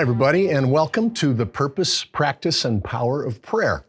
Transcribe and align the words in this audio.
Hi, 0.00 0.02
everybody, 0.02 0.48
and 0.48 0.72
welcome 0.72 1.12
to 1.16 1.34
the 1.34 1.44
Purpose, 1.44 2.04
Practice, 2.04 2.64
and 2.64 2.82
Power 2.82 3.22
of 3.22 3.42
Prayer. 3.42 3.84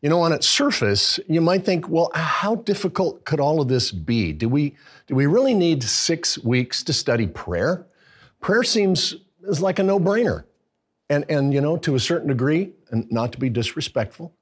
You 0.00 0.08
know, 0.08 0.20
on 0.20 0.32
its 0.32 0.48
surface, 0.48 1.18
you 1.28 1.40
might 1.40 1.64
think, 1.64 1.88
well, 1.88 2.12
how 2.14 2.54
difficult 2.54 3.24
could 3.24 3.40
all 3.40 3.60
of 3.60 3.66
this 3.66 3.90
be? 3.90 4.32
Do 4.32 4.48
we, 4.48 4.76
do 5.08 5.16
we 5.16 5.26
really 5.26 5.52
need 5.52 5.82
six 5.82 6.38
weeks 6.38 6.84
to 6.84 6.92
study 6.92 7.26
prayer? 7.26 7.84
Prayer 8.40 8.62
seems 8.62 9.16
is 9.42 9.60
like 9.60 9.80
a 9.80 9.82
no 9.82 9.98
brainer. 9.98 10.44
And, 11.10 11.24
and, 11.28 11.52
you 11.52 11.60
know, 11.60 11.78
to 11.78 11.96
a 11.96 12.00
certain 12.00 12.28
degree, 12.28 12.70
and 12.92 13.10
not 13.10 13.32
to 13.32 13.38
be 13.38 13.50
disrespectful, 13.50 14.36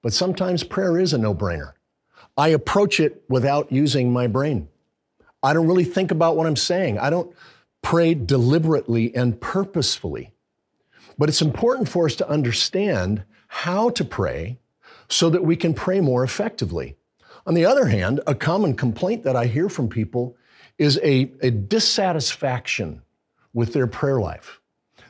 but 0.00 0.14
sometimes 0.14 0.64
prayer 0.64 0.98
is 0.98 1.12
a 1.12 1.18
no 1.18 1.34
brainer. 1.34 1.74
I 2.38 2.48
approach 2.48 3.00
it 3.00 3.22
without 3.28 3.70
using 3.70 4.14
my 4.14 4.26
brain. 4.26 4.68
I 5.42 5.52
don't 5.52 5.66
really 5.66 5.84
think 5.84 6.10
about 6.10 6.38
what 6.38 6.46
I'm 6.46 6.56
saying. 6.56 6.98
I 6.98 7.10
don't 7.10 7.36
pray 7.82 8.14
deliberately 8.14 9.14
and 9.14 9.38
purposefully. 9.38 10.32
But 11.18 11.28
it's 11.28 11.42
important 11.42 11.88
for 11.88 12.06
us 12.06 12.14
to 12.16 12.28
understand 12.28 13.24
how 13.48 13.90
to 13.90 14.04
pray 14.04 14.58
so 15.08 15.28
that 15.30 15.44
we 15.44 15.56
can 15.56 15.74
pray 15.74 16.00
more 16.00 16.22
effectively. 16.22 16.96
On 17.46 17.54
the 17.54 17.64
other 17.64 17.86
hand, 17.86 18.20
a 18.26 18.34
common 18.34 18.74
complaint 18.74 19.24
that 19.24 19.34
I 19.34 19.46
hear 19.46 19.68
from 19.68 19.88
people 19.88 20.36
is 20.76 20.98
a, 21.02 21.32
a 21.42 21.50
dissatisfaction 21.50 23.02
with 23.52 23.72
their 23.72 23.86
prayer 23.86 24.20
life. 24.20 24.60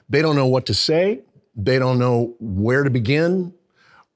They 0.09 0.23
don't 0.23 0.37
know 0.37 0.47
what 0.47 0.67
to 0.67 0.75
say, 0.75 1.21
they 1.55 1.79
don't 1.79 1.99
know 1.99 2.37
where 2.39 2.85
to 2.85 2.91
begin, 2.91 3.53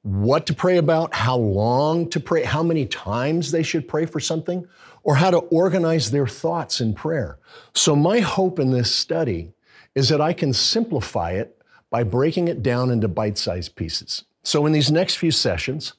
what 0.03 0.47
to 0.47 0.55
pray 0.55 0.79
about, 0.79 1.15
how 1.15 1.37
long 1.37 2.09
to 2.11 2.21
pray, 2.21 2.45
how 2.45 2.63
many 2.63 2.87
times 2.87 3.51
they 3.51 3.63
should 3.63 3.87
pray 3.87 4.07
for 4.07 4.21
something, 4.21 4.67
or 5.03 5.17
how 5.17 5.31
to 5.31 5.39
organize 5.39 6.11
their 6.11 6.27
thoughts 6.27 6.81
in 6.81 6.95
prayer. 6.95 7.39
So, 7.75 7.95
my 7.97 8.21
hope 8.21 8.59
in 8.59 8.71
this 8.71 8.95
study 8.95 9.53
is 9.95 10.09
that 10.09 10.21
I 10.21 10.33
can 10.33 10.53
simplify 10.53 11.33
it 11.33 11.62
by 11.93 12.03
breaking 12.03 12.49
it 12.49 12.63
down 12.63 12.91
into 12.91 13.07
bite 13.07 13.39
sized 13.39 13.77
pieces. 13.77 14.25
So, 14.43 14.67
in 14.67 14.73
these 14.73 14.91
next 14.91 15.17
few 15.17 15.31
sessions, 15.31 15.93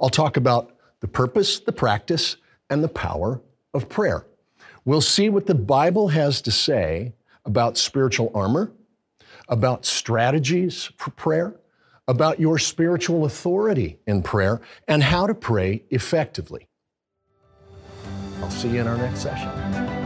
I'll 0.00 0.08
talk 0.08 0.38
about 0.38 0.74
the 1.00 1.08
purpose, 1.08 1.58
the 1.58 1.72
practice, 1.72 2.36
and 2.70 2.82
the 2.82 2.88
power 2.88 3.42
of 3.74 3.90
prayer. 3.90 4.24
We'll 4.86 5.02
see 5.02 5.28
what 5.28 5.46
the 5.46 5.54
Bible 5.54 6.08
has 6.08 6.40
to 6.42 6.50
say 6.50 7.12
about 7.44 7.76
spiritual 7.76 8.30
armor, 8.34 8.72
about 9.48 9.84
strategies 9.84 10.90
for 10.96 11.10
prayer, 11.10 11.56
about 12.08 12.40
your 12.40 12.58
spiritual 12.58 13.24
authority 13.24 13.98
in 14.06 14.22
prayer, 14.22 14.60
and 14.88 15.02
how 15.02 15.26
to 15.26 15.34
pray 15.34 15.82
effectively. 15.90 16.68
I'll 18.40 18.50
see 18.50 18.70
you 18.70 18.80
in 18.80 18.86
our 18.86 18.96
next 18.96 19.20
session. 19.20 19.99